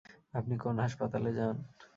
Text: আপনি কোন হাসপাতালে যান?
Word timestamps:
আপনি 0.33 0.55
কোন 0.57 0.75
হাসপাতালে 0.79 1.31
যান? 1.33 1.55